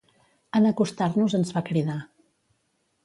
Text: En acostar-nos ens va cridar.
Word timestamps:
En 0.59 0.63
acostar-nos 0.69 1.35
ens 1.41 1.53
va 1.59 1.65
cridar. 1.71 1.99